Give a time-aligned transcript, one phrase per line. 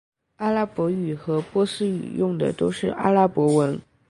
[0.37, 3.79] 阿拉伯语和波斯语用的都是阿拉伯文。